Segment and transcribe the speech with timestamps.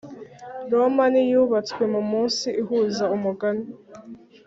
[0.71, 3.65] roma ntiyubatswe mumunsi ihuza umugani